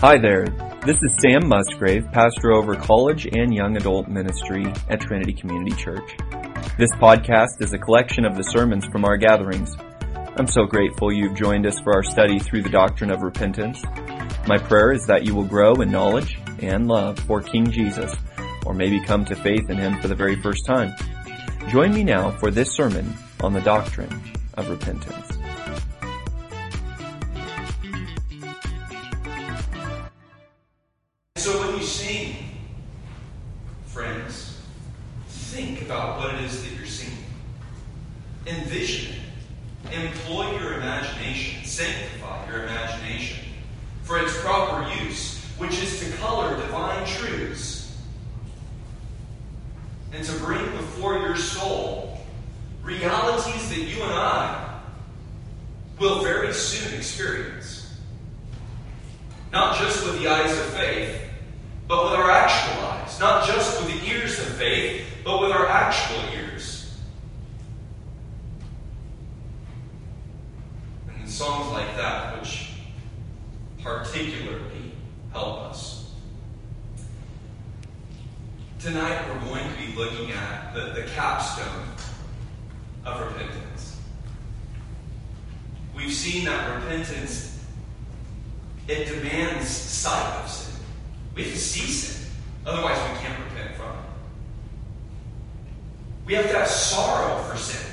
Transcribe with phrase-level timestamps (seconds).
[0.00, 0.44] Hi there.
[0.84, 6.18] This is Sam Musgrave, pastor over college and young adult ministry at Trinity Community Church.
[6.76, 9.74] This podcast is a collection of the sermons from our gatherings.
[10.36, 13.82] I'm so grateful you've joined us for our study through the doctrine of repentance.
[14.46, 18.14] My prayer is that you will grow in knowledge and love for King Jesus,
[18.66, 20.94] or maybe come to faith in Him for the very first time.
[21.70, 24.12] Join me now for this sermon on the doctrine
[24.58, 25.25] of repentance.
[87.16, 87.52] Repentance
[88.88, 90.80] it demands sight of sin.
[91.34, 92.30] We have to see sin.
[92.64, 94.04] Otherwise, we can't repent from it.
[96.24, 97.84] We have to have sorrow for sin.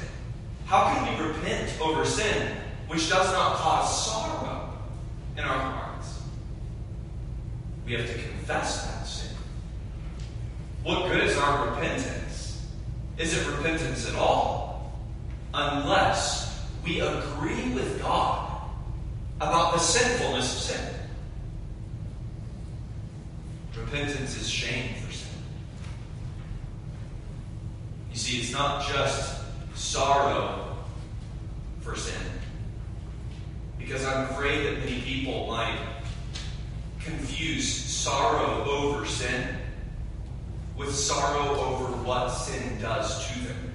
[0.65, 2.57] How can we repent over sin
[2.87, 4.71] which does not cause sorrow
[5.35, 6.21] in our hearts?
[7.87, 9.35] We have to confess that sin.
[10.83, 12.67] What good is our repentance?
[13.17, 14.93] Is it repentance at all?
[15.55, 18.52] Unless we agree with God
[19.49, 20.89] about the sinfulness of sin.
[23.77, 25.27] Repentance is shame for sin.
[28.11, 29.41] You see, it's not just
[29.75, 30.77] sorrow
[31.81, 32.21] for sin.
[33.77, 35.77] Because I'm afraid that many people might
[36.99, 39.57] confuse sorrow over sin
[40.77, 43.73] with sorrow over what sin does to them.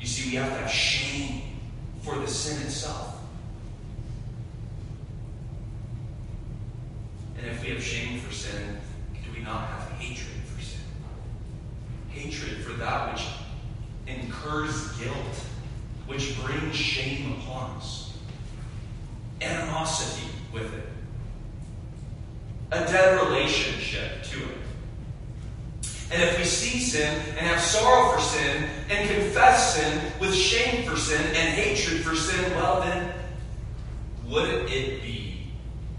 [0.00, 1.42] You see, we have to have shame
[2.02, 3.13] for the sin itself.
[7.44, 8.78] And if we have shame for sin,
[9.12, 10.80] do we not have hatred for sin?
[12.08, 13.26] Hatred for that which
[14.06, 15.44] incurs guilt,
[16.06, 18.16] which brings shame upon us.
[19.42, 20.88] Animosity with it.
[22.72, 24.58] A dead relationship to it.
[26.12, 30.88] And if we see sin and have sorrow for sin and confess sin with shame
[30.88, 33.12] for sin and hatred for sin, well, then
[34.26, 35.48] wouldn't it be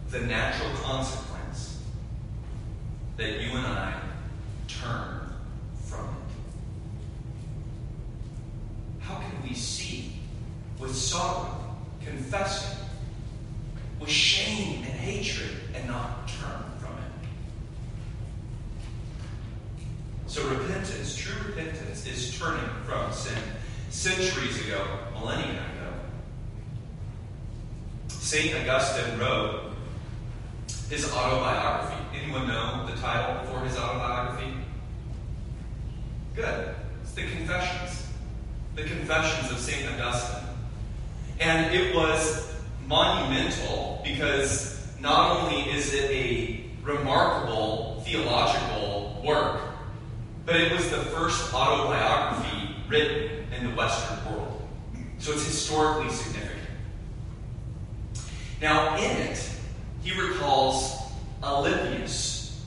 [0.09, 1.25] the natural consequence
[3.17, 3.93] that you and I
[4.67, 5.33] turn
[5.85, 6.13] from it?
[8.99, 10.13] How can we see
[10.79, 12.77] with sorrow, confessing,
[13.99, 17.03] with shame and hatred, and not turn from it?
[20.27, 23.37] So, repentance, true repentance, is turning from sin.
[23.89, 25.93] Centuries ago, millennia ago,
[28.09, 28.53] St.
[28.55, 29.71] Augustine wrote
[30.89, 31.95] his autobiography.
[32.21, 34.53] Anyone know the title for his autobiography?
[36.35, 36.75] Good.
[37.01, 38.07] It's the Confessions.
[38.75, 39.89] The Confessions of St.
[39.93, 40.49] Augustine.
[41.39, 42.53] And it was
[42.87, 49.61] monumental because not only is it a remarkable theological work,
[50.45, 54.61] but it was the first autobiography written in the Western world.
[55.17, 56.51] So it's historically significant.
[58.61, 59.49] Now, in it,
[60.05, 61.01] he recalls
[61.41, 62.61] Alypius,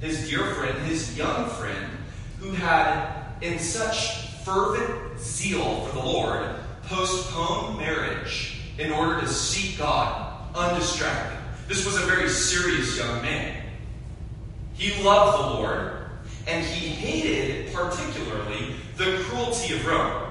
[0.00, 1.90] his dear friend, his young friend,
[2.38, 9.78] who had, in such fervent zeal for the Lord, postponed marriage in order to seek
[9.78, 11.38] God undistracted.
[11.80, 13.56] This was a very serious young man.
[14.74, 15.92] He loved the Lord,
[16.46, 20.30] and he hated particularly the cruelty of Rome.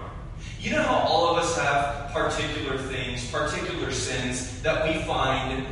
[0.61, 5.65] You know how all of us have particular things, particular sins that we find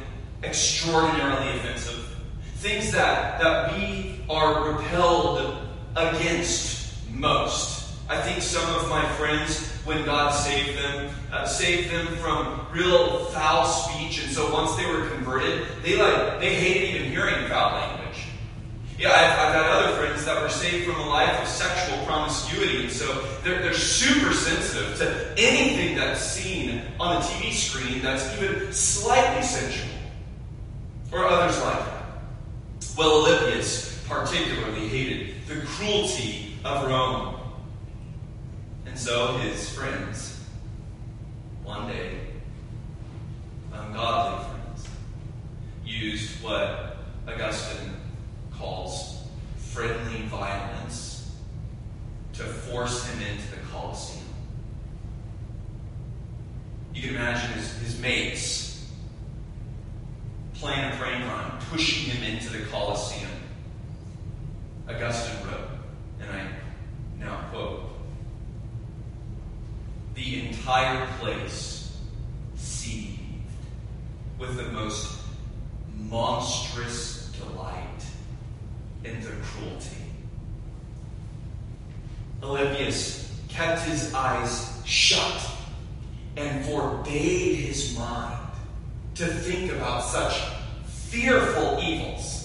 [0.44, 2.10] extraordinarily offensive?
[2.56, 5.60] Things that, that we are repelled
[5.96, 7.94] against most.
[8.10, 13.26] I think some of my friends, when God saved them, uh, saved them from real
[13.28, 14.22] foul speech.
[14.22, 18.26] And so once they were converted, they like they hated even hearing foul language.
[19.00, 22.84] Yeah, I've, I've had other friends that were saved from a life of sexual promiscuity,
[22.84, 28.36] and so they're, they're super sensitive to anything that's seen on the TV screen that's
[28.42, 29.88] even slightly sensual,
[31.12, 32.04] or others like that.
[32.98, 37.37] Well, Alypius particularly hated the cruelty of Rome.
[38.98, 40.44] And so his friends,
[41.64, 42.18] one day,
[43.72, 44.88] ungodly friends,
[45.86, 46.98] used what
[47.28, 47.92] Augustine
[48.58, 49.22] calls
[49.56, 51.32] friendly violence
[52.34, 54.26] to force him into the Colosseum.
[56.96, 58.84] You can imagine his, his mates
[60.56, 63.30] playing a prank on him, pushing him into the Colosseum.
[64.90, 65.70] Augustine wrote,
[66.20, 66.48] and I
[67.20, 67.97] now quote,
[70.18, 71.96] the entire place
[72.56, 73.20] seethed
[74.40, 75.16] with the most
[75.96, 78.04] monstrous delight
[79.04, 79.96] in their cruelty.
[82.42, 85.40] Alypius kept his eyes shut
[86.36, 88.40] and forbade his mind
[89.16, 90.42] to think about such
[90.86, 92.37] fearful evils.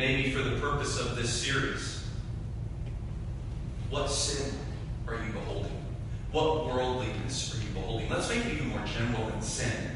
[0.00, 2.02] maybe for the purpose of this series.
[3.90, 4.50] What sin
[5.06, 5.76] are you beholding?
[6.32, 8.08] What worldliness are you beholding?
[8.08, 9.90] Let's make it even more general than sin.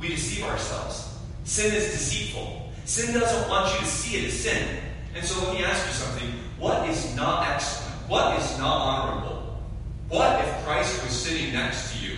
[0.00, 1.16] We deceive ourselves.
[1.44, 2.72] Sin is deceitful.
[2.86, 4.80] Sin doesn't want you to see it as sin.
[5.14, 6.30] And so let me ask you something.
[6.58, 7.94] What is not excellent?
[8.08, 9.60] What is not honorable?
[10.08, 12.16] What if Christ was sitting next to you,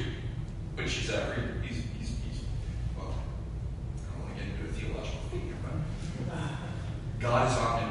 [0.76, 1.55] which is every
[7.26, 7.85] God is omnipotent.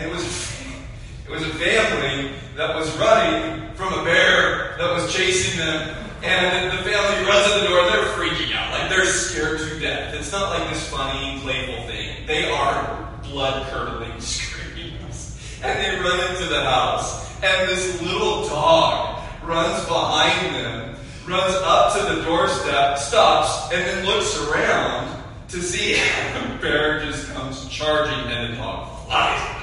[0.00, 0.24] And it was
[1.26, 6.78] it was a family that was running from a bear that was chasing them, and
[6.78, 7.84] the family runs at the door.
[7.84, 10.14] They're freaking out, like they're scared to death.
[10.14, 12.26] It's not like this funny, playful thing.
[12.26, 19.22] They are blood curdling screams, and they run into the house, and this little dog
[19.44, 20.96] runs behind them,
[21.28, 27.04] runs up to the doorstep, stops, and then looks around to see how the bear
[27.04, 29.59] just comes charging, and the dog flies.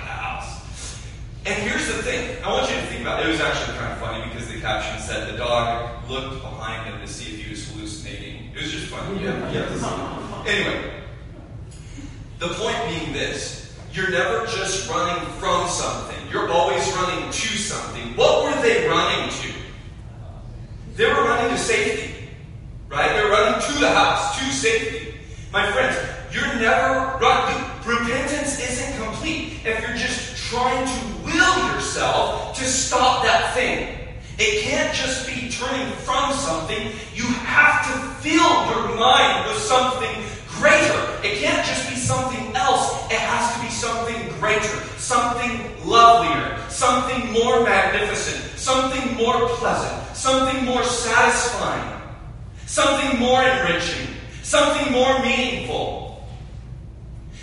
[1.47, 2.43] And here's the thing.
[2.43, 3.27] I want you to think about it.
[3.27, 6.99] It was actually kind of funny because the caption said the dog looked behind him
[6.99, 8.51] to see if he was hallucinating.
[8.53, 9.23] It was just funny.
[9.23, 10.43] Yeah, yeah.
[10.45, 10.91] Anyway,
[12.39, 13.63] the point being this.
[13.93, 16.17] You're never just running from something.
[16.29, 18.15] You're always running to something.
[18.17, 19.53] What were they running to?
[20.95, 22.29] They were running to safety.
[22.89, 23.07] Right?
[23.13, 25.17] They're running to the house, to safety.
[25.51, 25.97] My friends,
[26.31, 27.63] you're never running.
[27.85, 33.97] Repentance isn't complete if you're just trying to will yourself to stop that thing.
[34.39, 36.93] It can't just be turning from something.
[37.13, 37.91] You have to
[38.23, 40.15] fill your mind with something
[40.47, 41.01] greater.
[41.21, 43.11] It can't just be something else.
[43.11, 50.63] It has to be something greater, something lovelier, something more magnificent, something more pleasant, something
[50.63, 52.01] more satisfying,
[52.65, 54.07] something more enriching,
[54.43, 56.06] something more meaningful,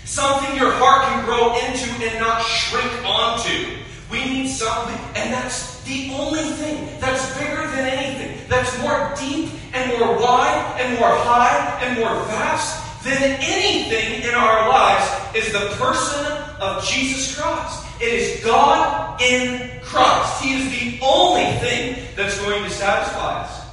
[0.04, 3.76] something your heart can grow into and not shrink onto.
[4.10, 9.50] We need something, and that's the only thing that's bigger than anything, that's more deep
[9.72, 15.52] and more wide and more high and more vast than anything in our lives is
[15.52, 16.24] the person
[16.60, 17.84] of Jesus Christ.
[18.00, 20.42] It is God in Christ.
[20.42, 23.64] He is the only thing that's going to satisfy us.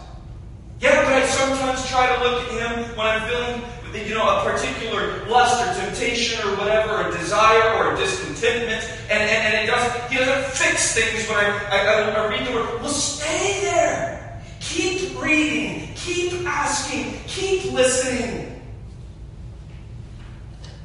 [0.82, 4.43] Yeah, but I sometimes try to look at Him when I'm feeling you know, a
[4.43, 9.71] particular lust or temptation or whatever, a desire or a discontentment, and, and, and it
[9.71, 12.81] doesn't, he doesn't fix things when I, I, I read the word.
[12.81, 14.41] Well, stay there.
[14.60, 15.89] Keep reading.
[15.95, 17.13] Keep asking.
[17.27, 18.62] Keep listening.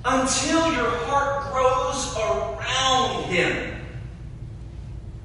[0.04, 3.80] Until your heart grows around him.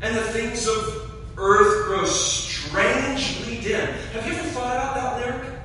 [0.02, 3.88] And the things of earth grow strangely dim.
[4.14, 5.61] Have you ever thought about that lyric?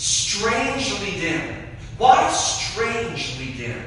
[0.00, 1.54] Strangely dim.
[1.98, 3.82] Why strangely dim?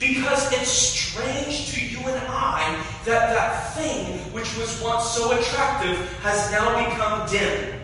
[0.00, 5.96] Because it's strange to you and I that that thing which was once so attractive
[6.22, 7.78] has now become dim.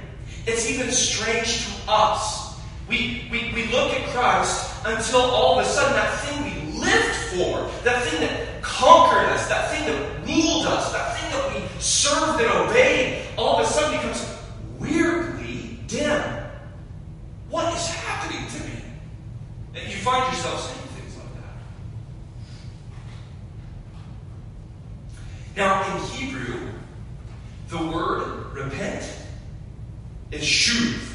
[0.44, 2.58] It's even strange to us.
[2.88, 7.14] We, we, we look at Christ until all of a sudden that thing we lived
[7.30, 11.80] for, that thing that conquered us, that thing that ruled us, that thing that we
[11.80, 14.26] served and obeyed, all of a sudden becomes
[14.80, 16.47] weirdly dim.
[17.50, 18.82] What is happening to me?
[19.74, 21.32] And you find yourself saying things like
[25.56, 25.86] that.
[25.86, 26.68] Now, in Hebrew,
[27.68, 29.10] the word repent
[30.30, 31.14] is shuv.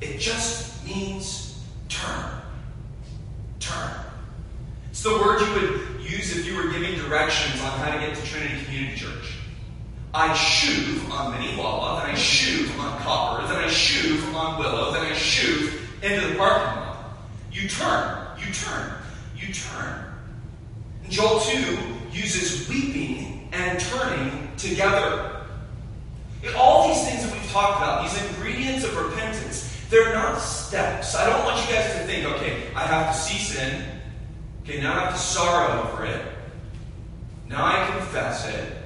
[0.00, 2.30] It just means turn.
[3.58, 3.90] Turn.
[4.90, 8.16] It's the word you would use if you were giving directions on how to get
[8.16, 9.19] to Trinity Community Church.
[10.12, 15.06] I shuv on Minnewawa, then I shuv on Copper, then I shuv on Willow, then
[15.06, 17.16] I shuv into the parking lot.
[17.52, 18.92] You turn, you turn,
[19.36, 20.04] you turn.
[21.04, 21.78] And Joel 2
[22.10, 25.42] uses weeping and turning together.
[26.56, 31.14] All these things that we've talked about, these ingredients of repentance, they're not steps.
[31.14, 33.84] I don't want you guys to think, okay, I have to see sin.
[34.62, 36.20] Okay, now I have to sorrow over it.
[37.48, 38.79] Now I confess it.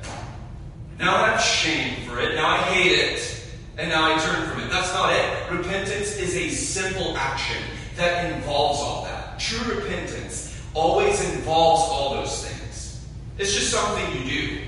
[0.99, 2.35] Now I have shame for it.
[2.35, 3.31] Now I hate it.
[3.77, 4.71] And now I turn from it.
[4.71, 5.51] That's not it.
[5.51, 7.63] Repentance is a simple action
[7.97, 9.39] that involves all that.
[9.41, 13.05] True repentance always involves all those things.
[13.39, 14.59] It's just something you do.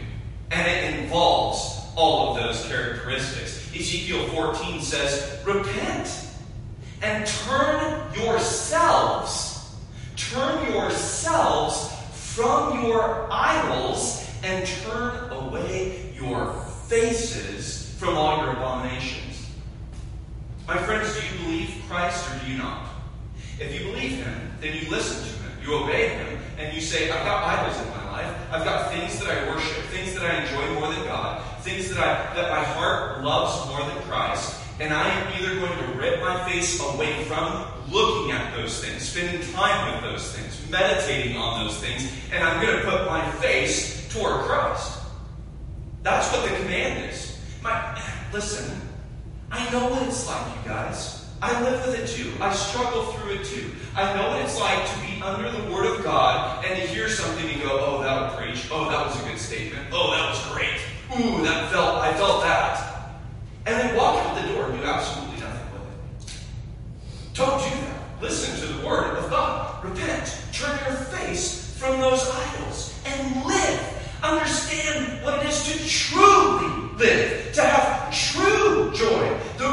[0.50, 3.72] And it involves all of those characteristics.
[3.74, 6.26] Ezekiel 14 says, Repent
[7.02, 9.76] and turn yourselves,
[10.16, 16.52] turn yourselves from your idols and turn away your
[16.88, 19.50] faces from all your abominations.
[20.66, 22.86] My friends, do you believe Christ or do you not?
[23.58, 27.10] If you believe him, then you listen to him, you obey him, and you say,
[27.10, 28.36] I've got idols in my life.
[28.50, 31.98] I've got things that I worship, things that I enjoy more than God, things that
[31.98, 34.60] I that my heart loves more than Christ.
[34.78, 39.08] And I am either going to rip my face away from looking at those things,
[39.08, 43.30] spending time with those things, meditating on those things, and I'm going to put my
[43.32, 44.95] face toward Christ.
[46.06, 47.36] That's what the command is.
[47.64, 48.00] My,
[48.32, 48.80] listen,
[49.50, 51.28] I know what it's like, you guys.
[51.42, 52.30] I live with it too.
[52.40, 53.72] I struggle through it too.
[53.96, 57.08] I know what it's like to be under the Word of God and to hear
[57.08, 58.68] something and go, oh, that preach.
[58.70, 59.84] Oh, that was a good statement.
[59.90, 60.78] Oh, that was great.
[61.18, 63.18] Ooh, that felt, I felt that.
[63.66, 65.82] And then walk out the door and do absolutely nothing with
[66.22, 67.34] it.
[67.34, 68.22] Don't do that.
[68.22, 69.84] Listen to the Word of God.
[69.84, 70.40] Repent.
[70.52, 73.65] Turn your face from those idols and live.
[74.26, 79.38] Understand what it is to truly live, to have true joy.
[79.56, 79.68] The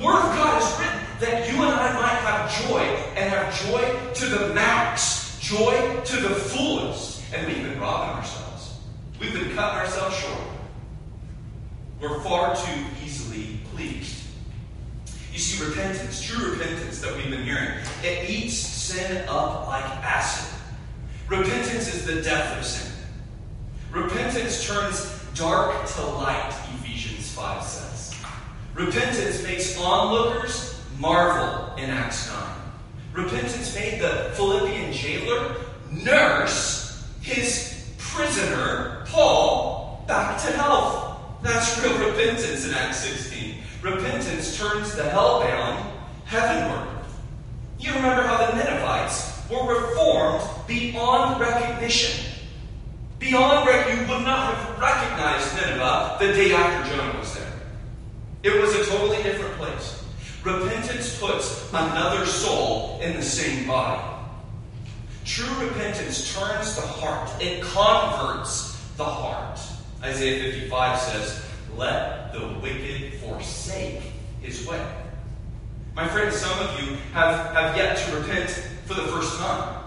[0.00, 2.82] Word of God is written that you and I might have joy
[3.16, 7.20] and have joy to the max, joy to the fullest.
[7.34, 8.78] And we've been robbing ourselves.
[9.18, 10.38] We've been cutting ourselves short.
[12.00, 14.24] We're far too easily pleased.
[15.32, 17.70] You see, repentance, true repentance that we've been hearing,
[18.04, 20.60] it eats sin up like acid.
[21.28, 22.95] Repentance is the death of sin.
[23.96, 28.14] Repentance turns dark to light, Ephesians 5 says.
[28.74, 33.24] Repentance makes onlookers marvel in Acts 9.
[33.24, 35.56] Repentance made the Philippian jailer
[35.90, 41.18] nurse his prisoner, Paul, back to health.
[41.42, 43.54] That's real repentance in Acts 16.
[43.80, 45.82] Repentance turns the hellbound
[46.26, 46.86] heavenward.
[47.78, 52.25] You remember how the Ninevites were reformed beyond recognition.
[53.18, 57.52] Beyond rec, you would not have recognized Nineveh the day after Jonah was there.
[58.42, 60.04] It was a totally different place.
[60.44, 64.02] Repentance puts another soul in the same body.
[65.24, 69.58] True repentance turns the heart, it converts the heart.
[70.02, 71.44] Isaiah 55 says,
[71.76, 74.02] Let the wicked forsake
[74.40, 74.86] his way.
[75.96, 78.50] My friends, some of you have, have yet to repent
[78.84, 79.85] for the first time.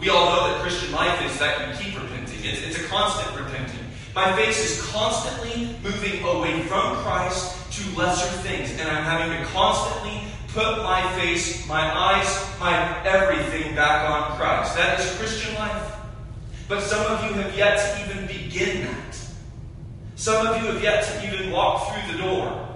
[0.00, 2.42] We all know that Christian life is that you keep repenting.
[2.42, 3.84] It's, it's a constant repenting.
[4.14, 9.44] My face is constantly moving away from Christ to lesser things, and I'm having to
[9.50, 14.74] constantly put my face, my eyes, my everything back on Christ.
[14.74, 15.96] That is Christian life.
[16.66, 19.18] But some of you have yet to even begin that.
[20.16, 22.68] Some of you have yet to even walk through the door.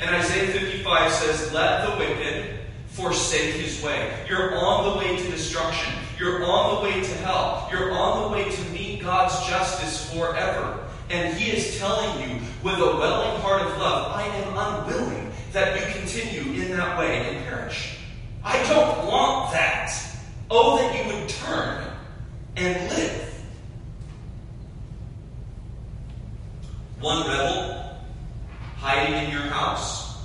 [0.00, 4.24] And Isaiah 55 says, Let the wicked forsake his way.
[4.26, 5.92] You're on the way to destruction.
[6.22, 7.68] You're on the way to hell.
[7.72, 10.78] You're on the way to meet God's justice forever.
[11.10, 15.80] And he is telling you with a welling heart of love, I am unwilling that
[15.80, 17.98] you continue in that way and perish.
[18.44, 19.92] I don't want that.
[20.48, 21.92] Oh, that you would turn
[22.54, 23.42] and live.
[27.00, 27.96] One rebel
[28.76, 30.22] hiding in your house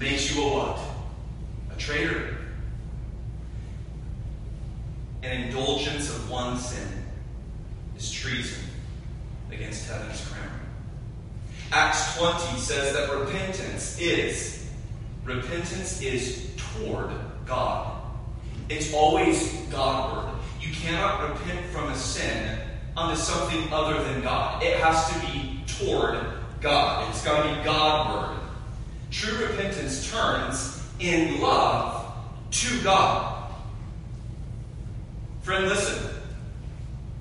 [0.00, 0.80] makes you a what?
[1.72, 2.39] A traitor.
[5.22, 6.88] An indulgence of one sin
[7.96, 8.64] is treason
[9.52, 10.60] against heaven's crown.
[11.72, 14.66] Acts 20 says that repentance is
[15.24, 17.10] repentance is toward
[17.46, 18.00] God.
[18.68, 20.32] It's always Godward.
[20.60, 22.58] You cannot repent from a sin
[22.96, 24.62] unto something other than God.
[24.62, 26.24] It has to be toward
[26.60, 27.08] God.
[27.10, 28.38] It's got to be Godward.
[29.10, 32.14] True repentance turns in love
[32.50, 33.39] to God.
[35.50, 36.08] Friend, listen.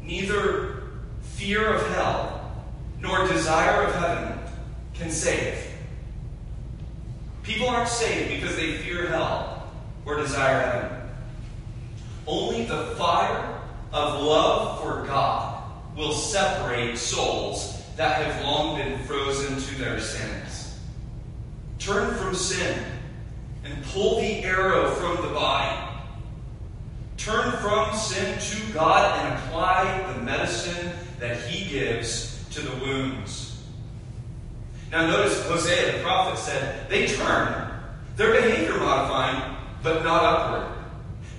[0.04, 0.84] Neither
[1.20, 2.64] fear of hell
[3.00, 4.38] nor desire of heaven
[4.94, 5.58] can save.
[7.42, 9.72] People aren't saved because they fear hell
[10.06, 11.10] or desire heaven.
[12.28, 13.62] Only the fire
[13.92, 15.64] of love for God
[15.98, 20.80] will separate souls that have long been frozen to their sins.
[21.80, 22.80] Turn from sin
[23.64, 25.89] and pull the arrow from the body.
[27.20, 33.62] Turn from sin to God and apply the medicine that He gives to the wounds.
[34.90, 37.72] Now, notice Hosea the prophet said, they turn.
[38.16, 40.78] They're behavior modifying, but not upward.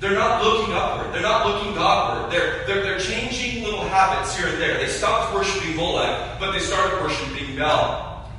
[0.00, 1.14] They're not looking upward.
[1.14, 2.30] They're not looking Godward.
[2.30, 4.78] They're, they're, they're changing little habits here and there.
[4.78, 8.30] They stopped worshiping Molech, but they started worshiping Bel.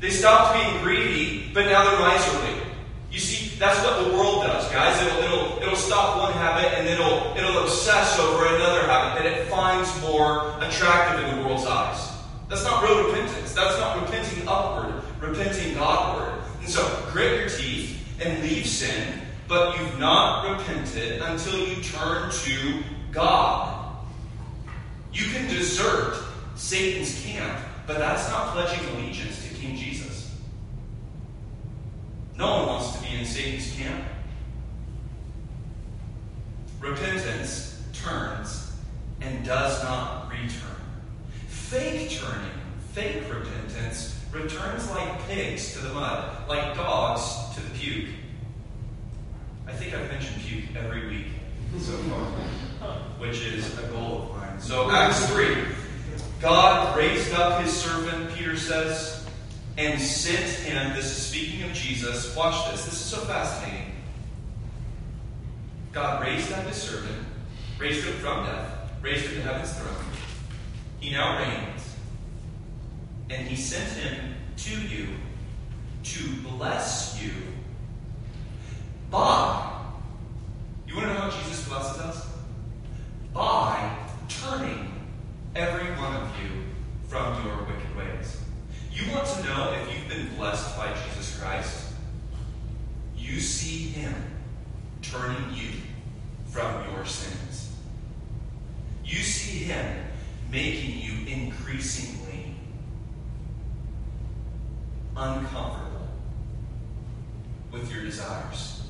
[0.00, 2.62] They stopped being greedy, but now they're miserly.
[3.10, 5.00] You see, that's what the world does, guys.
[5.06, 9.48] It'll, it'll, it'll stop one habit and it'll, it'll obsess over another habit that it
[9.48, 12.10] finds more attractive in the world's eyes.
[12.48, 13.52] That's not real repentance.
[13.52, 16.42] That's not repenting upward, repenting Godward.
[16.58, 19.20] And so, grit your teeth and leave sin
[19.50, 23.96] but you've not repented until you turn to God.
[25.12, 26.16] You can desert
[26.54, 29.99] Satan's camp, but that's not pledging allegiance to King Jesus.
[32.40, 34.02] No one wants to be in Satan's camp.
[36.80, 38.72] Repentance turns
[39.20, 40.80] and does not return.
[41.48, 42.50] Fake turning,
[42.92, 48.08] fake repentance, returns like pigs to the mud, like dogs to the puke.
[49.66, 51.26] I think I've mentioned puke every week
[51.78, 52.24] so far,
[53.18, 54.58] which is a goal of mine.
[54.58, 55.56] So, Acts 3.
[56.40, 59.19] God raised up his servant, Peter says,
[59.76, 60.94] and sent him.
[60.94, 62.34] This is speaking of Jesus.
[62.36, 62.84] Watch this.
[62.84, 63.92] This is so fascinating.
[65.92, 67.18] God raised up his servant,
[67.78, 70.04] raised him from death, raised him to heaven's throne.
[71.00, 71.96] He now reigns.
[73.30, 75.08] And he sent him to you
[76.02, 77.32] to bless you
[79.10, 79.78] by.
[80.86, 82.26] You want to know how Jesus blesses us?
[83.32, 83.96] By
[84.28, 84.92] turning
[85.54, 86.50] every one of you
[87.08, 88.40] from your wicked ways.
[88.92, 91.92] You want to know if you've been blessed by Jesus Christ?
[93.16, 94.14] You see him
[95.02, 95.70] turning you
[96.46, 97.72] from your sins.
[99.04, 100.04] You see him
[100.50, 102.54] making you increasingly
[105.16, 106.08] uncomfortable
[107.70, 108.82] with your desires.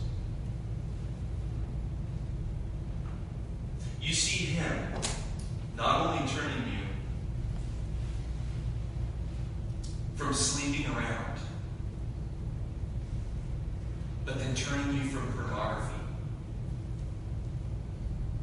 [4.00, 4.92] You see him
[5.76, 6.84] not only turning you
[10.16, 11.38] from sleeping around,
[14.24, 15.94] but then turning you from pornography,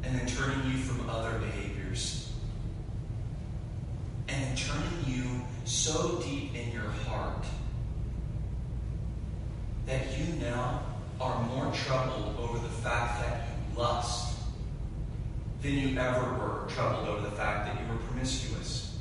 [0.02, 2.32] and then turning you from other behaviors,
[4.28, 5.24] and then turning you
[5.64, 7.44] so deep in your heart
[9.86, 10.82] that you now
[11.20, 14.36] are more troubled over the fact that you lust
[15.62, 18.98] than you ever were troubled over the fact that you were promiscuous.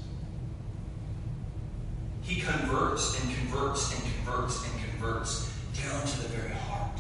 [2.22, 7.00] He converts and converts and converts and converts down to the very heart.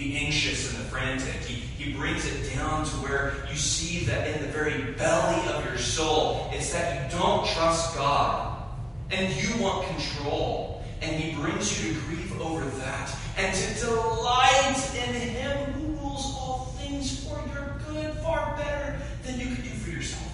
[0.00, 1.34] The anxious and the frantic.
[1.42, 5.62] He, he brings it down to where you see that in the very belly of
[5.66, 8.62] your soul, it's that you don't trust God
[9.10, 10.82] and you want control.
[11.02, 16.34] And he brings you to grieve over that and to delight in him who rules
[16.34, 20.32] all things for your good far better than you could do for yourself.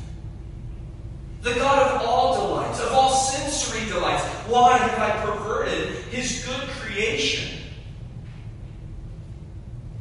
[1.42, 4.24] The God of all delights, of all sensory delights.
[4.46, 7.62] Why have I perverted his good creation?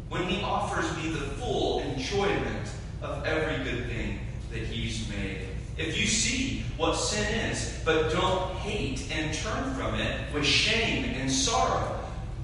[0.10, 2.70] When he offers me the full enjoyment
[3.02, 4.20] of every good thing
[4.52, 5.42] that he's made.
[5.78, 11.06] If you see what sin is, but don't hate and turn from it with shame
[11.16, 12.00] and sorrow,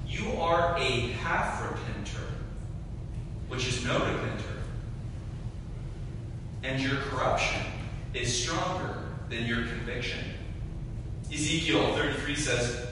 [0.06, 2.26] you are a half repenter,
[3.48, 4.58] which is no repenter.
[6.62, 7.62] And your corruption
[8.12, 10.20] is stronger than your conviction.
[11.32, 12.86] Ezekiel 33 says,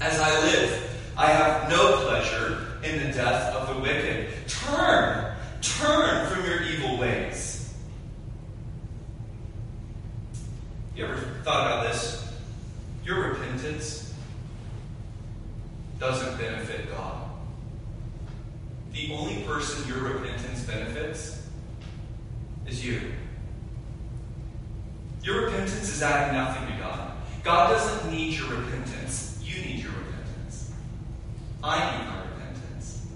[0.00, 4.30] As I live, I have no pleasure in the death of the wicked.
[4.48, 7.55] Turn, turn from your evil ways.
[10.96, 12.26] You ever thought about this?
[13.04, 14.14] Your repentance
[16.00, 17.28] doesn't benefit God.
[18.94, 21.46] The only person your repentance benefits
[22.66, 23.12] is you.
[25.22, 27.12] Your repentance is adding nothing to God.
[27.44, 29.38] God doesn't need your repentance.
[29.42, 30.72] You need your repentance.
[31.62, 33.06] I need my repentance.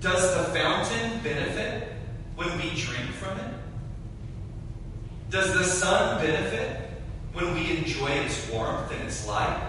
[0.00, 1.92] Does the fountain benefit
[2.36, 3.54] when we drink from it?
[5.28, 6.75] Does the sun benefit
[7.36, 9.62] when we enjoy its warmth and its light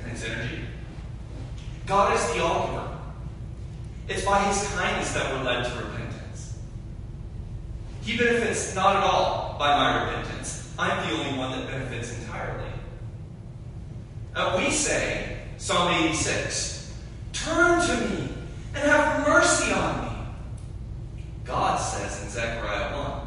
[0.00, 0.60] and its energy?
[1.84, 2.96] God is the author.
[4.08, 6.56] It's by his kindness that we're led to repentance.
[8.02, 10.72] He benefits not at all by my repentance.
[10.78, 12.70] I'm the only one that benefits entirely.
[14.32, 16.94] Now we say, Psalm 86,
[17.32, 18.28] Turn to me
[18.74, 20.06] and have mercy on me.
[21.44, 23.20] God says in Zechariah 1,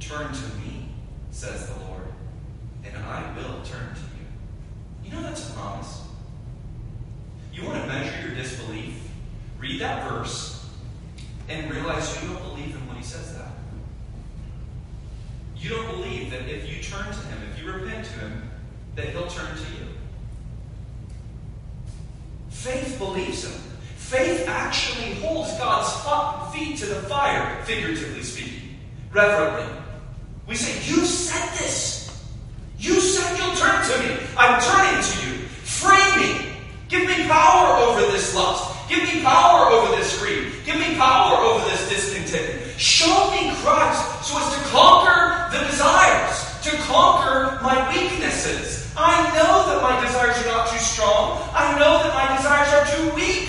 [0.00, 0.88] Turn to me,
[1.30, 2.02] says the Lord,
[2.84, 5.04] and I will turn to you.
[5.04, 6.02] You know that's a promise.
[7.52, 9.00] You want to measure your disbelief?
[9.58, 10.68] Read that verse
[11.48, 13.50] and realize you don't believe in what he says that.
[15.56, 18.50] You don't believe that if you turn to him, if you repent to him,
[18.94, 19.88] that he'll turn to you.
[22.50, 23.60] Faith believes him.
[23.96, 28.76] Faith actually holds God's feet to the fire, figuratively speaking,
[29.16, 29.72] reverently.
[30.46, 31.96] We say, You said this.
[32.78, 34.20] You said you'll turn to me.
[34.36, 35.48] I'm turning to you.
[35.48, 36.52] Free me.
[36.88, 38.88] Give me power over this lust.
[38.88, 40.52] Give me power over this greed.
[40.64, 42.78] Give me power over this discontent.
[42.78, 48.92] Show me Christ so as to conquer the desires, to conquer my weaknesses.
[48.96, 51.42] I know that my desires are not too strong.
[51.52, 53.48] I know that my desires are too weak.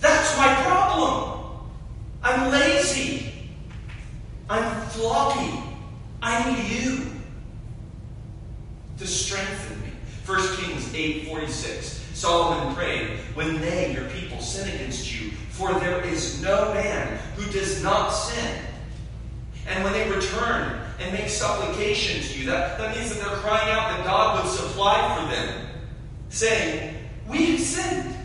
[0.00, 1.38] That's my problem.
[2.22, 3.32] I'm lazy.
[4.50, 5.62] I'm floppy.
[6.22, 7.06] I need you
[8.98, 9.92] to strengthen me.
[10.26, 11.98] 1 Kings 8:46.
[12.18, 17.50] Solomon prayed, When they, your people, sin against you, for there is no man who
[17.52, 18.58] does not sin.
[19.68, 23.70] And when they return and make supplication to you, that, that means that they're crying
[23.70, 25.68] out that God would supply for them,
[26.28, 26.96] saying,
[27.28, 28.16] We have sinned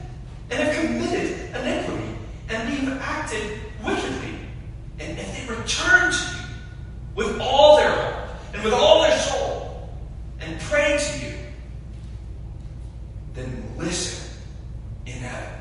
[0.49, 2.17] and have committed iniquity,
[2.49, 4.39] and we have acted wickedly.
[4.99, 6.43] And if they return to you
[7.15, 9.89] with all their heart and with all their soul
[10.39, 11.33] and pray to you,
[13.33, 14.37] then listen
[15.05, 15.59] in heaven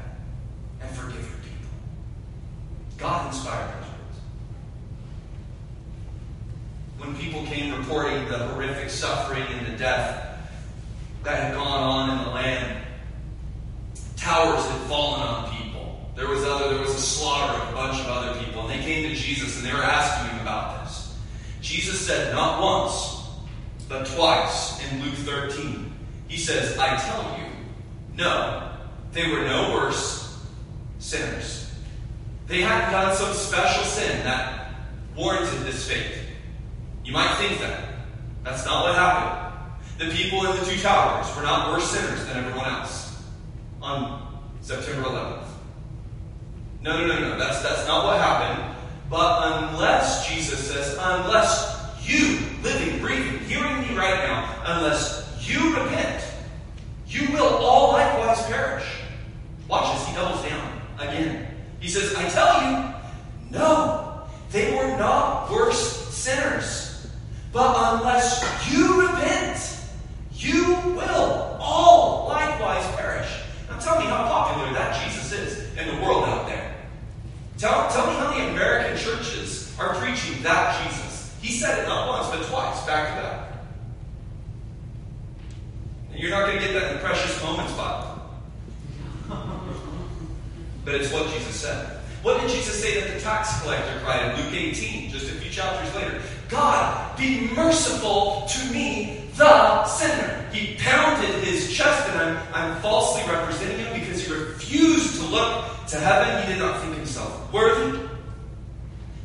[0.80, 1.70] and forgive your people.
[2.98, 4.20] God inspired those words.
[6.98, 10.38] When people came reporting the horrific suffering and the death
[11.24, 12.84] that had gone on in the land,
[14.16, 16.10] towers had fallen on people.
[16.14, 18.84] There was other, there was a slaughter of a bunch of other people, and they
[18.84, 21.16] came to Jesus and they were asking him about this.
[21.60, 23.20] Jesus said not once,
[23.88, 25.92] but twice in Luke 13.
[26.28, 27.52] He says, I tell you,
[28.14, 28.70] no,
[29.12, 30.40] they were no worse
[30.98, 31.70] sinners.
[32.46, 34.74] They hadn't done some special sin that
[35.16, 36.18] warranted this fate.
[37.04, 37.88] You might think that.
[38.44, 38.96] That's not what
[39.98, 43.22] The people in the two towers were not worse sinners than everyone else
[43.80, 45.44] on September 11th.
[46.82, 47.38] No, no, no, no.
[47.38, 48.76] That's, that's not what happened.
[49.08, 56.24] But unless, Jesus says, unless you, living, breathing, hearing me right now, unless you repent,
[57.06, 58.86] you will all likewise perish.
[59.68, 61.46] Watch as he doubles down again.
[61.78, 62.94] He says, I tell you,
[63.50, 66.81] no, they were not worse sinners.
[67.52, 69.78] But unless you repent,
[70.32, 73.28] you will all likewise perish.
[73.68, 76.74] Now tell me how popular that Jesus is in the world out there.
[77.58, 81.36] Tell, tell me how the American churches are preaching that Jesus.
[81.42, 83.48] He said it not once, but twice, back to back.
[86.12, 88.08] And you're not going to get that in the Precious Moments Bible.
[90.84, 92.01] But it's what Jesus said.
[92.22, 95.50] What did Jesus say that the tax collector cried in Luke 18, just a few
[95.50, 96.22] chapters later?
[96.48, 100.48] God, be merciful to me, the sinner.
[100.52, 105.64] He pounded his chest, and I'm, I'm falsely representing him because he refused to look
[105.88, 106.46] to heaven.
[106.46, 107.98] He did not think himself worthy.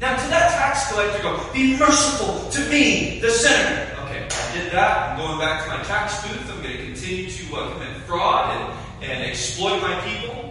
[0.01, 3.95] Now, to that tax collector go, be merciful to me, the sinner.
[4.05, 5.11] Okay, I did that.
[5.11, 6.49] I'm going back to my tax booth.
[6.49, 10.46] I'm going to continue to uh, commit fraud and, and exploit my people.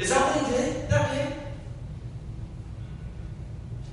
[0.00, 1.36] Is that what he did that day?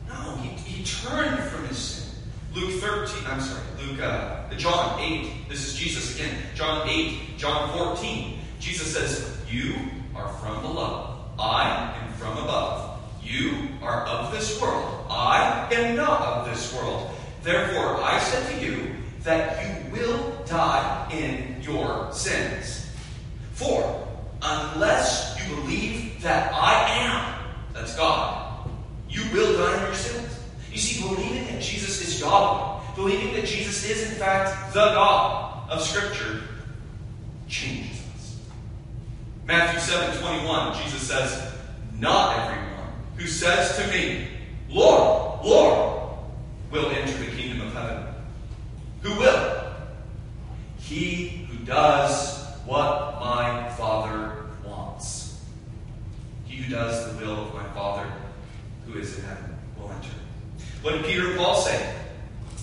[0.08, 2.20] No, he, he turned from his sin.
[2.54, 6.34] Luke 13, I'm sorry, Luke, uh, John 8, this is Jesus again.
[6.56, 8.40] John 8, John 14.
[8.60, 9.76] Jesus says, You
[10.16, 13.02] are from below, I am from above.
[13.22, 17.12] You are of this world, I am not of this world.
[17.44, 22.90] Therefore, I said to you that you will die in your sins.
[23.52, 24.08] For
[24.42, 25.87] unless you believe
[26.22, 28.70] that I am, that's God,
[29.10, 30.40] you will die in your sins.
[30.72, 35.70] You see, believing that Jesus is God, believing that Jesus is in fact the God
[35.70, 36.44] of Scripture,
[37.48, 38.40] changes us.
[39.46, 41.54] Matthew 7 21, Jesus says,
[42.00, 44.28] Not everyone who says to me,
[44.70, 46.18] Lord, Lord,
[46.72, 48.04] will enter the kingdom of heaven.
[49.02, 49.64] Who will?
[50.80, 54.47] He who does what my Father.
[56.58, 58.12] Who does the will of my Father
[58.88, 60.10] who is in heaven will enter.
[60.82, 61.96] What did Peter and Paul say?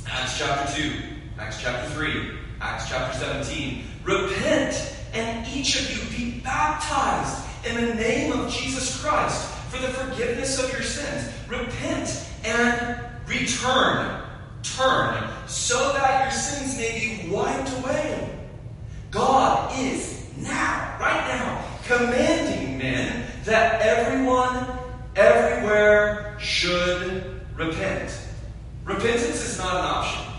[0.09, 0.93] Acts chapter 2,
[1.39, 2.31] Acts chapter 3,
[2.61, 3.85] Acts chapter 17.
[4.03, 9.89] Repent and each of you be baptized in the name of Jesus Christ for the
[9.89, 11.33] forgiveness of your sins.
[11.49, 14.23] Repent and return.
[14.63, 18.39] Turn so that your sins may be wiped away.
[19.11, 24.67] God is now, right now, commanding men that everyone,
[25.17, 28.19] everywhere should repent.
[28.85, 30.33] Repentance is not an option.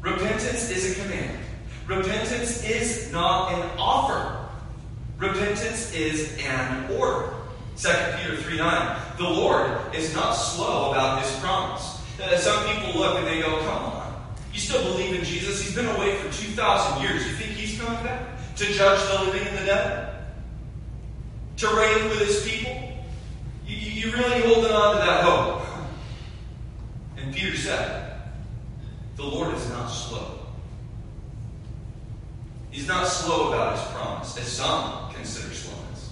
[0.00, 1.38] Repentance is a command.
[1.86, 4.48] Repentance is not an offer.
[5.18, 7.32] Repentance is an order.
[7.76, 9.02] 2 Peter 3 9.
[9.18, 12.00] The Lord is not slow about his promise.
[12.36, 14.24] Some people look and they go, come on.
[14.52, 15.60] You still believe in Jesus?
[15.60, 17.26] He's been away for 2,000 years.
[17.26, 18.28] You think he's coming back?
[18.56, 20.13] To judge the living and the dead?
[21.58, 22.92] To reign with his people?
[23.66, 25.62] You, you really holding on to that hope?
[27.16, 28.20] And Peter said,
[29.16, 30.40] The Lord is not slow.
[32.70, 36.10] He's not slow about his promise, as some consider slowness.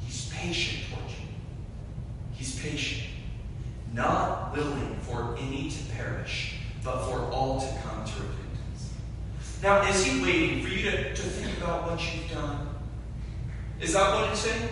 [0.00, 1.26] He's patient towards you.
[2.32, 3.08] He's patient.
[3.94, 8.94] not willing for any to perish, but for all to come to repentance.
[9.62, 12.71] Now, is he waiting for you to, to think about what you've done?
[13.82, 14.68] Is that what it's saying?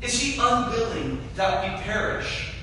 [0.00, 2.54] Is he unwilling that we perish?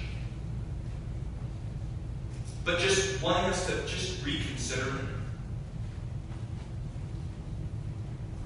[2.65, 5.05] But just wanting us to just reconsider it?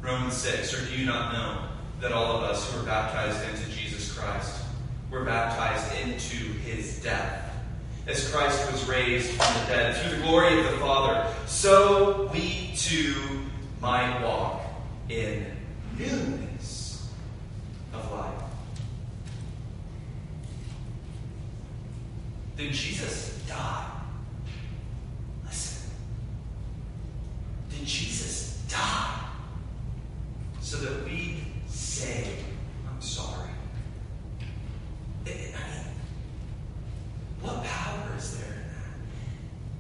[0.02, 1.58] Romans 6, or do you not know
[2.02, 4.64] that all of us who are baptized into Jesus Christ
[5.10, 7.48] were baptized into his death?
[8.08, 12.72] As Christ was raised from the dead through the glory of the Father, so we
[12.76, 13.16] too
[13.80, 14.64] might walk
[15.08, 15.46] in
[15.98, 17.10] newness
[17.94, 18.34] of life.
[22.62, 23.86] Did Jesus die?
[25.44, 25.90] Listen.
[27.72, 29.20] Did Jesus die
[30.60, 32.36] so that we say,
[32.88, 33.50] I'm sorry?
[35.26, 35.56] I mean,
[37.42, 38.62] what power is there in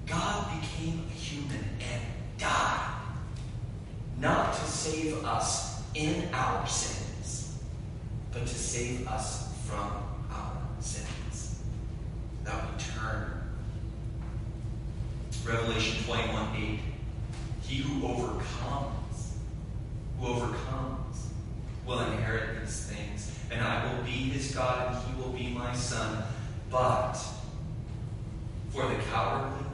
[0.08, 0.12] that?
[0.12, 2.02] God became a human and
[2.40, 2.96] died,
[4.20, 7.60] not to save us in our sins,
[8.32, 9.92] but to save us from
[10.32, 11.12] our sins.
[12.44, 13.32] That we turn.
[15.46, 16.80] Revelation 21 8.
[17.62, 19.38] He who overcomes,
[20.20, 21.30] who overcomes,
[21.86, 25.74] will inherit these things, and I will be his God, and he will be my
[25.76, 26.24] son.
[26.72, 27.14] But
[28.72, 29.66] for the cowardly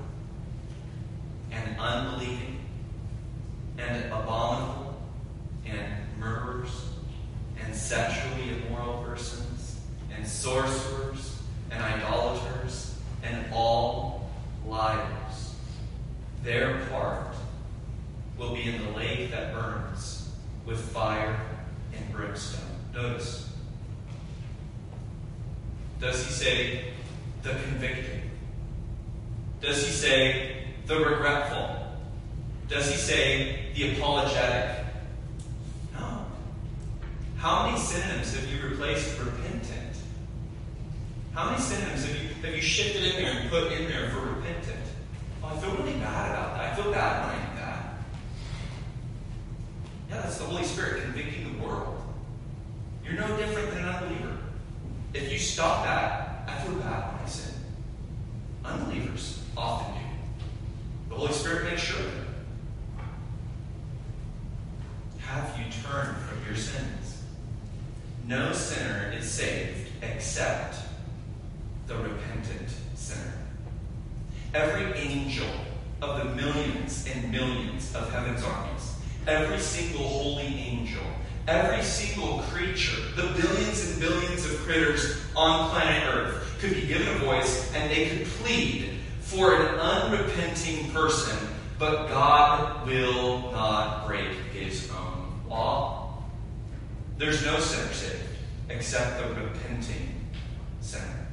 [1.51, 2.59] and unbelieving
[3.77, 4.99] and abominable
[5.65, 5.85] and
[6.19, 6.89] murderers
[7.63, 9.79] and sexually immoral persons
[10.15, 11.37] and sorcerers
[11.71, 14.29] and idolaters and all
[14.65, 15.55] liars.
[16.43, 17.35] Their part
[18.37, 20.29] will be in the lake that burns
[20.65, 21.39] with fire
[21.93, 22.61] and brimstone.
[22.93, 23.49] Notice.
[25.99, 26.85] Does he say
[27.41, 28.21] the convicted?
[29.61, 31.87] Does he say the regretful?
[32.69, 34.85] Does he say the apologetic?
[35.93, 36.25] No.
[37.37, 39.95] How many synonyms have you replaced repentant?
[41.33, 44.21] How many synonyms have you have you shifted in there and put in there for
[44.21, 44.79] repentant?
[45.43, 46.71] I feel really bad about that.
[46.71, 47.93] I feel bad when I do that.
[50.09, 52.01] Yeah, that's the Holy Spirit convicting the world.
[53.05, 54.37] You're no different than an unbeliever.
[55.13, 57.53] If you stop that, I feel bad when I sin.
[58.65, 59.99] Unbelievers often do.
[61.09, 61.99] The Holy Spirit makes sure.
[65.19, 67.17] Have you turned from your sins?
[68.27, 70.75] No sinner is saved except
[71.87, 73.31] the repentant sinner.
[74.53, 75.47] Every angel
[76.01, 78.95] of the millions and millions of heaven's armies,
[79.27, 81.03] every single holy angel,
[81.47, 87.07] every single creature, the billions and billions of critters on planet Earth could be given
[87.07, 88.89] a voice and they could plead
[89.21, 91.37] for an unrepenting person,
[91.79, 96.21] but God will not break his own law.
[97.17, 98.23] There's no sinner saved
[98.69, 100.27] except the repenting
[100.81, 101.27] sinner,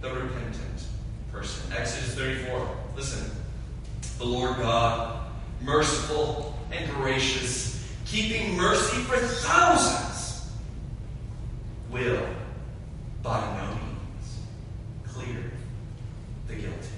[0.00, 0.84] the repentant
[1.30, 1.70] person.
[1.76, 2.76] Exodus 34.
[2.96, 3.30] Listen.
[4.18, 10.50] The Lord God, merciful and gracious, keeping mercy for thousands,
[11.90, 12.26] will
[13.22, 14.38] by no means
[15.06, 15.52] clear
[16.46, 16.88] the guilty.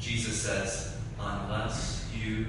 [0.00, 2.46] Jesus says, unless you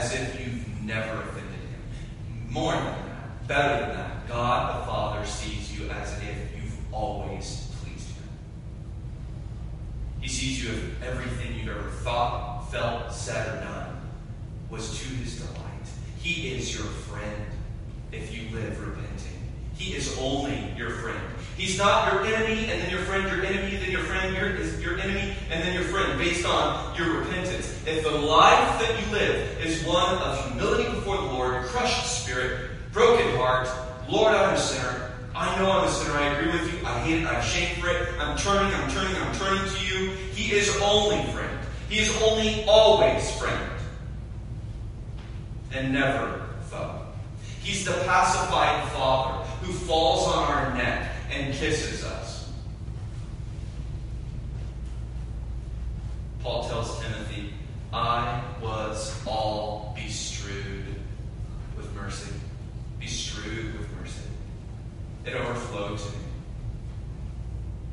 [0.00, 2.48] as if you've never offended him.
[2.48, 7.70] More than that, better than that, God the Father sees you as if you've always
[7.82, 8.28] pleased him.
[10.20, 14.00] He sees you as everything you've ever thought, felt, said, or done
[14.70, 15.88] was to his delight.
[16.22, 17.46] He is your friend
[18.10, 19.52] if you live repenting.
[19.74, 21.20] He is only your friend
[21.60, 24.98] He's not your enemy, and then your friend, your enemy, then your friend, your, your
[24.98, 27.78] enemy, and then your friend, based on your repentance.
[27.86, 32.70] If the life that you live is one of humility before the Lord, crushed spirit,
[32.92, 33.68] broken heart,
[34.08, 35.12] Lord, I'm a sinner.
[35.34, 36.14] I know I'm a sinner.
[36.14, 36.86] I agree with you.
[36.86, 37.26] I hate it.
[37.26, 38.08] I'm ashamed for it.
[38.18, 40.12] I'm turning, I'm turning, I'm turning to you.
[40.32, 41.58] He is only friend.
[41.90, 43.70] He is only always friend.
[45.74, 47.02] And never foe.
[47.62, 52.50] He's the pacified father who falls on our neck and kisses us.
[56.42, 57.52] Paul tells Timothy,
[57.92, 60.86] I was all bestrewed
[61.76, 62.32] with mercy.
[63.00, 64.22] Bestrewed with mercy.
[65.24, 66.24] It overflowed to me.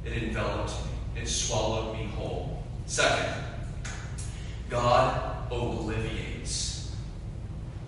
[0.06, 1.22] It enveloped me.
[1.22, 2.64] It swallowed me whole.
[2.86, 3.44] Second,
[4.70, 6.96] God obliviates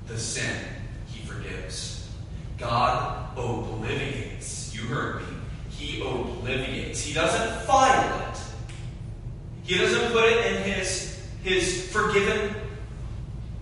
[0.07, 0.55] the sin
[1.07, 2.09] he forgives.
[2.57, 4.75] God obliviates.
[4.75, 5.38] You heard me.
[5.79, 7.01] He obliviates.
[7.01, 8.37] He doesn't file it.
[9.63, 12.53] He doesn't put it in his, his forgiven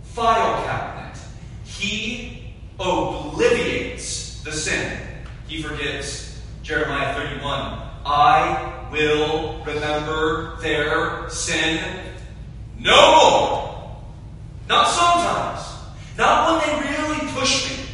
[0.03, 1.19] file cabinet.
[1.63, 4.99] He obliviates the sin.
[5.47, 6.41] He forgives.
[6.63, 7.81] Jeremiah 31.
[8.03, 11.79] I will remember their sin
[12.79, 13.97] no more.
[14.67, 15.61] Not sometimes.
[16.17, 17.85] Not when they really push me.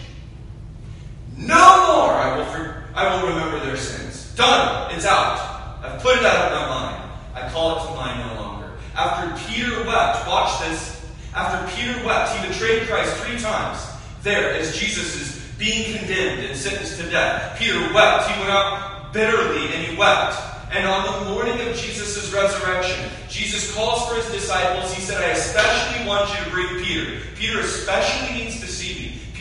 [1.38, 1.56] No
[1.88, 4.03] more I will, I will remember their sins.
[4.36, 4.96] Done.
[4.96, 5.80] It's out.
[5.84, 7.12] I've put it out of my mind.
[7.36, 8.72] I call it to mind no longer.
[8.96, 11.06] After Peter wept, watch this.
[11.36, 13.80] After Peter wept, he betrayed Christ three times.
[14.22, 18.30] There, as Jesus is being condemned and sentenced to death, Peter wept.
[18.30, 20.36] He went out bitterly and he wept.
[20.72, 24.92] And on the morning of Jesus' resurrection, Jesus calls for his disciples.
[24.94, 27.20] He said, I especially want you to bring Peter.
[27.36, 28.93] Peter especially needs to see.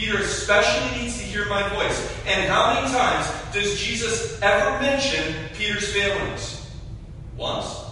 [0.02, 2.12] Peter especially needs to hear my voice.
[2.26, 6.68] And how many times does Jesus ever mention Peter's failings?
[7.36, 7.84] Once?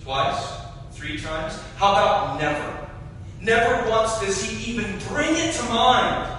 [0.00, 0.46] Twice?
[0.92, 1.58] Three times?
[1.74, 2.88] How about never?
[3.40, 6.32] Never once does he even bring it to mind.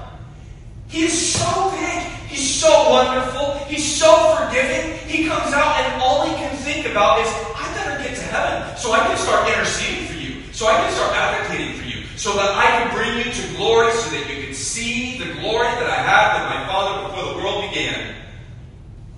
[0.88, 2.04] He is so big.
[2.30, 3.56] He's so wonderful.
[3.66, 4.98] He's so forgiving.
[5.10, 8.78] He comes out and all he can think about is, I better get to heaven
[8.78, 12.32] so I can start interceding for you, so I can start advocating for you, so
[12.38, 15.90] that I can bring you to glory, so that you can see the glory that
[15.90, 18.16] I have with my Father before the world began.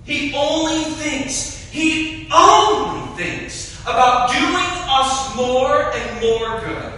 [0.04, 6.92] He only thinks, he only thinks about doing us more and more good.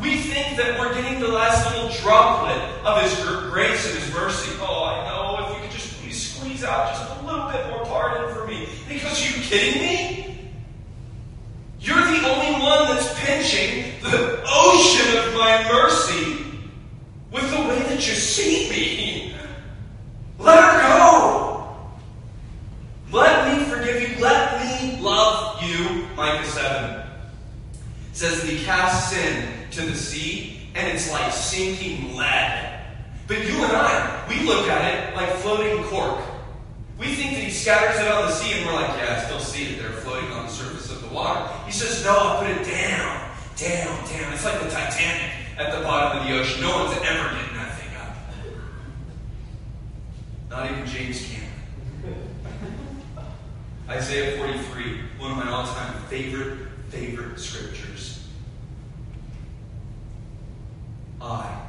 [0.00, 3.14] We think that we're getting the last little droplet of His
[3.50, 4.50] grace and His mercy.
[4.60, 5.46] Oh, I know.
[5.46, 8.68] If you could just please squeeze out just a little bit more pardon for me.
[8.88, 10.52] Because you kidding me?
[11.80, 16.31] You're the only one that's pinching the ocean of my mercy
[17.32, 19.34] with the way that you see me.
[20.38, 21.76] Let her go.
[23.10, 24.22] Let me forgive you.
[24.22, 26.06] Let me love you.
[26.14, 27.02] Micah 7
[28.12, 32.80] says that he casts sin to the sea, and it's like sinking lead.
[33.26, 36.20] But you and I, we look at it like floating cork.
[36.98, 39.40] We think that he scatters it on the sea, and we're like, yeah, I still
[39.40, 41.50] see it there floating on the surface of the water.
[41.64, 44.32] He says, no, I put it down, down, down.
[44.34, 46.62] It's like the Titanic at the bottom of the ocean.
[46.62, 48.16] No one's ever getting that thing up.
[50.50, 51.42] Not even James Cameron.
[53.88, 58.26] Isaiah 43, one of my all time favorite, favorite scriptures.
[61.20, 61.60] I.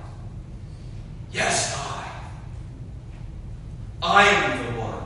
[1.32, 2.10] Yes, I.
[4.02, 5.02] I am the one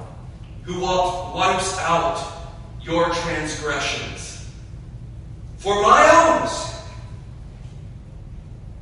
[0.64, 2.20] who wipes out
[2.82, 4.50] your transgressions
[5.58, 6.77] for my own.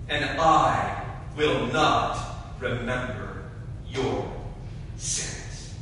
[0.08, 1.03] And I
[1.36, 2.18] will not
[2.60, 3.43] remember
[3.89, 4.32] your
[4.97, 5.74] sins.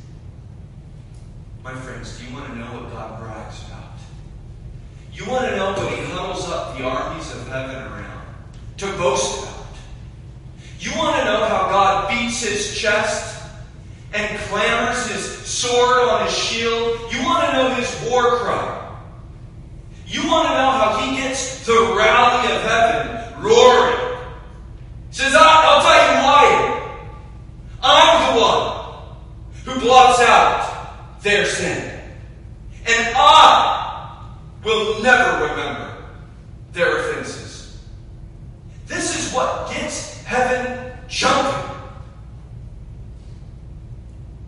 [1.62, 3.98] My friends, do you want to know what God brags about?
[5.12, 8.24] You want to know what He huddles up the armies of heaven around
[8.78, 9.54] to boast about?
[10.80, 13.42] You want to know how God beats his chest
[14.12, 17.12] and clamors his sword on his shield?
[17.12, 18.94] You want to know his war cry?
[20.06, 24.18] You want to know how he gets the rally of heaven roaring?
[25.08, 26.98] He says, I'll tell you why.
[27.82, 28.84] I'm the one
[29.64, 32.00] who blots out their sin.
[32.86, 34.30] And I
[34.64, 35.94] will never remember
[36.72, 37.78] their offenses.
[38.86, 41.76] This is what gets heaven jumping.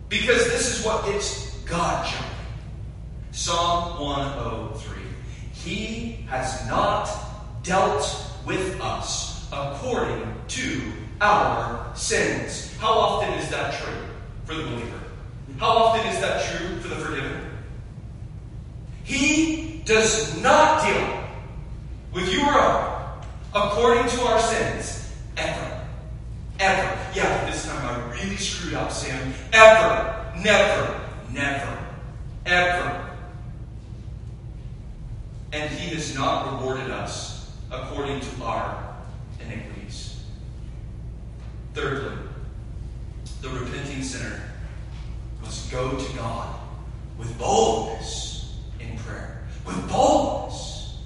[0.09, 2.31] Because this is what gets God jumping.
[3.31, 5.03] Psalm 103.
[5.53, 7.09] He has not
[7.61, 10.81] dealt with us according to
[11.21, 12.75] our sins.
[12.77, 14.03] How often is that true
[14.45, 15.06] for the believer?
[15.59, 17.41] How often is that true for the forgiven?
[19.03, 21.23] He does not deal
[22.13, 22.97] with you or I
[23.55, 25.81] according to our sins ever.
[26.59, 26.97] Ever.
[27.15, 29.33] Yeah, this time I really screwed up, Sam.
[29.51, 30.33] Ever.
[30.43, 31.01] Never.
[31.31, 31.77] Never.
[32.45, 33.15] Ever.
[35.53, 38.95] And he has not rewarded us according to our
[39.39, 40.23] iniquities.
[41.73, 42.15] Thirdly,
[43.41, 44.46] the repenting sinner
[45.71, 46.59] go to God
[47.17, 49.43] with boldness in prayer.
[49.65, 50.97] With boldness.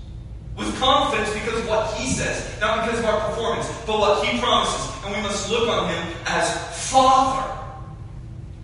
[0.57, 4.39] With confidence because of what He says, not because of our performance, but what He
[4.39, 4.91] promises.
[5.05, 7.57] And we must look on Him as Father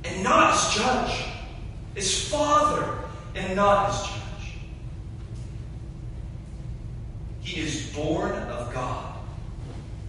[0.04, 1.26] and not as Judge.
[1.96, 3.00] As Father
[3.36, 4.18] and not as Judge.
[7.42, 9.16] He is born of God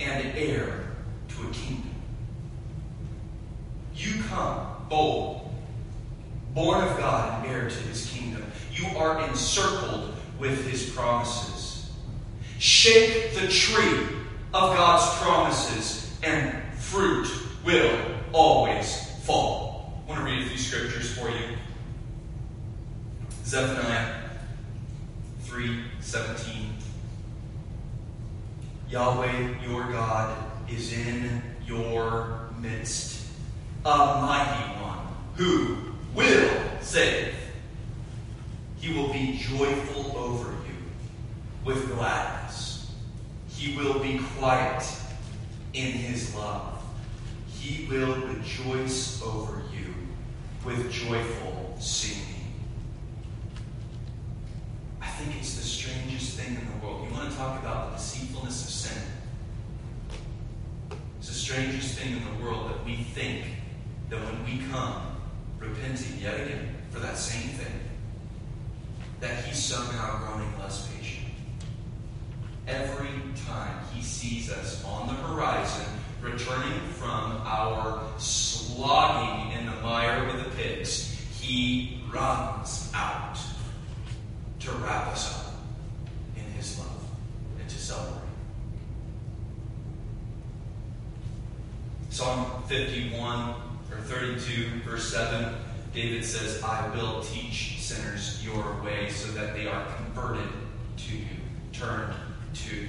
[0.01, 0.89] and heir
[1.29, 1.95] to a kingdom.
[3.95, 5.48] You come bold,
[6.59, 8.43] born of God and heir to his kingdom.
[8.73, 11.89] You are encircled with his promises.
[12.59, 14.09] Shake the tree
[14.53, 17.29] of God's promises, and fruit
[17.65, 17.97] will
[18.33, 20.03] always fall.
[20.05, 21.57] I want to read a few scriptures for you.
[23.45, 24.17] Zephaniah
[25.43, 26.73] 3 17.
[28.91, 30.37] Yahweh your God
[30.69, 33.29] is in your midst,
[33.85, 35.07] a mighty one
[35.37, 35.88] who
[36.19, 36.51] will
[36.81, 37.33] save.
[38.81, 40.75] He will be joyful over you
[41.65, 42.91] with gladness.
[43.49, 44.85] He will be quiet
[45.75, 46.83] in his love.
[47.47, 49.95] He will rejoice over you
[50.65, 52.25] with joyful singing.
[55.01, 57.07] I think it's the strangest thing in the world.
[57.07, 59.03] You want to talk about the deceitfulness of sin?
[61.19, 63.45] It's the strangest thing in the world that we think
[64.11, 65.18] that when we come
[65.59, 67.81] repenting yet again for that same thing,
[69.21, 71.27] that he's somehow growing less patient.
[72.67, 73.09] Every
[73.47, 75.87] time he sees us on the horizon,
[76.21, 83.39] returning from our slogging in the mire with the pigs, he runs out
[84.61, 85.55] to wrap us up
[86.37, 87.05] in his love
[87.61, 88.23] and to celebrate.
[92.11, 93.55] Psalm 51
[93.99, 95.55] or 32, verse 7,
[95.93, 100.49] David says, I will teach sinners your way so that they are converted
[100.97, 101.25] to you,
[101.73, 102.15] turned
[102.55, 102.87] to you.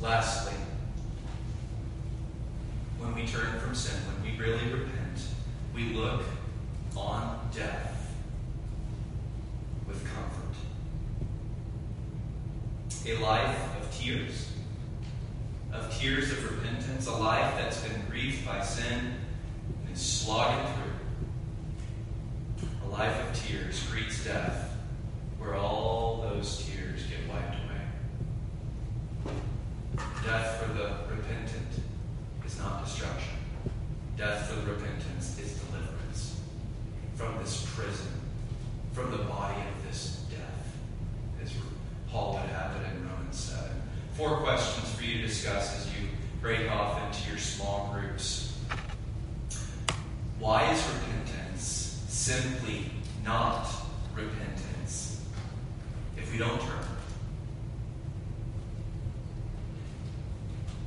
[0.00, 0.54] Lastly,
[2.98, 5.26] when we turn from sin, when we really repent,
[5.74, 6.22] we look
[6.96, 8.12] on death
[9.86, 10.56] with comfort.
[13.06, 14.51] A life of tears,
[15.72, 19.14] of tears of repentance, a life that's been grieved by sin
[19.86, 20.92] and is slogging through.
[22.86, 24.76] A life of tears greets death,
[25.38, 27.80] where all those tears get wiped away.
[30.24, 31.68] Death for the repentant
[32.44, 33.34] is not destruction.
[34.16, 36.40] Death for the repentance is deliverance
[37.14, 38.12] from this prison,
[38.92, 40.76] from the body of this death,
[41.42, 41.52] as
[42.10, 43.70] Paul would have it in Romans 7.
[44.14, 46.08] Four questions for you to discuss as you
[46.40, 48.56] break off into your small groups.
[50.38, 52.84] Why is repentance simply
[53.24, 53.68] not
[54.14, 55.24] repentance
[56.16, 56.86] if we don't turn?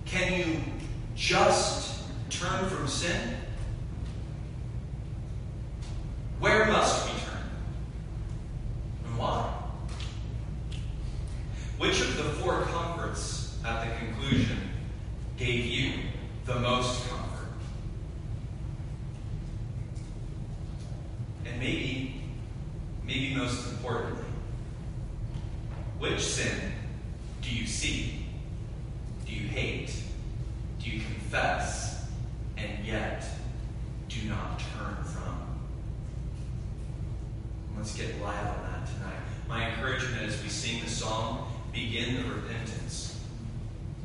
[0.05, 0.61] Can you
[1.15, 3.35] just turn from sin?
[6.39, 7.43] Where must we turn?
[9.07, 9.51] And why?
[11.77, 14.57] Which of the four comforts at the conclusion
[15.37, 15.93] gave you
[16.45, 17.47] the most comfort?
[21.45, 22.21] And maybe,
[23.03, 24.23] maybe most importantly,
[25.99, 26.71] which sin
[27.41, 28.25] do you see?
[29.25, 29.91] Do you hate?
[30.79, 32.05] Do you confess?
[32.57, 33.25] And yet
[34.07, 35.59] do not turn from?
[37.75, 39.19] Let's get live on that tonight.
[39.47, 43.19] My encouragement as we sing the song, begin the repentance.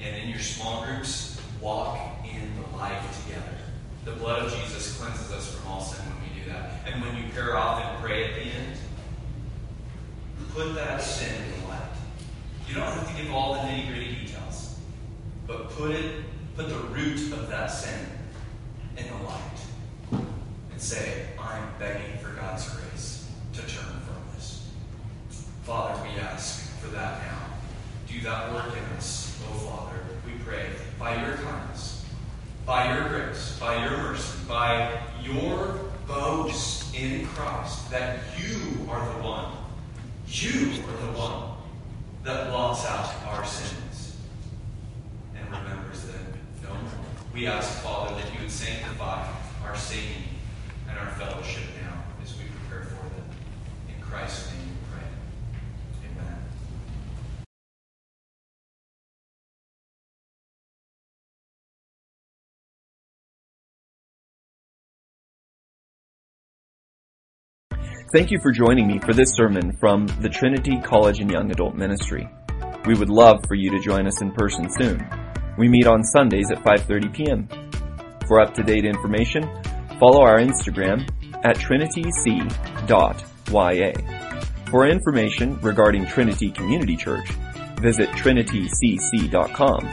[0.00, 3.56] And in your small groups, walk in the life together.
[4.04, 6.70] The blood of Jesus cleanses us from all sin when we do that.
[6.86, 8.78] And when you pair off and pray at the end,
[10.54, 11.80] put that sin in the light.
[12.66, 14.78] You don't have to give all the nitty gritty details,
[15.46, 16.24] but put it,
[16.56, 18.06] put the root of that sin
[18.96, 20.26] in the light.
[20.70, 24.66] And and say, I'm begging for God's grace to turn from this.
[25.62, 27.38] Father, ask for that now.
[28.06, 29.96] Do that work in us, oh Father,
[30.26, 30.66] we pray,
[30.98, 32.04] by your kindness,
[32.66, 39.22] by your grace, by your mercy, by your boast in Christ, that you are the
[39.22, 39.52] one,
[40.26, 41.56] you are the one
[42.24, 44.16] that blots out our sins
[45.36, 46.26] and remembers them
[46.62, 46.80] no more.
[47.32, 49.26] We ask, Father, that you would sanctify
[49.64, 50.24] our singing
[50.88, 53.24] and our fellowship now as we prepare for them.
[53.88, 54.59] In Christ's name
[68.12, 71.76] Thank you for joining me for this sermon from the Trinity College and Young Adult
[71.76, 72.28] Ministry.
[72.84, 75.08] We would love for you to join us in person soon.
[75.56, 77.46] We meet on Sundays at 5:30 p.m.
[78.26, 79.48] For up-to-date information,
[80.00, 81.08] follow our Instagram
[81.44, 83.12] at trinityc.ya.
[84.72, 87.30] For information regarding Trinity Community Church,
[87.80, 89.86] visit trinitycc.com.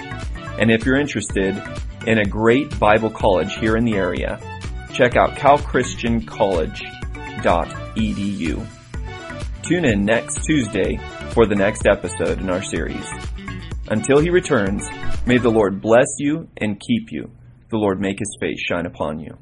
[0.59, 1.61] And if you're interested
[2.07, 4.39] in a great Bible college here in the area,
[4.91, 5.36] check out
[7.42, 8.68] calchristiancollege.edu.
[9.64, 10.98] Tune in next Tuesday
[11.32, 13.06] for the next episode in our series.
[13.90, 14.88] Until he returns,
[15.26, 17.32] may the Lord bless you and keep you.
[17.70, 19.38] The Lord make his face shine upon you.